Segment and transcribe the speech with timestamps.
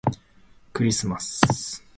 [0.73, 1.83] クリスマス